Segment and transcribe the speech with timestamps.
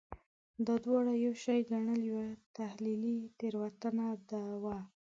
[0.65, 2.25] دا دواړه یو شی ګڼل یوه
[2.57, 4.05] تحلیلي تېروتنه
[4.63, 4.77] وه.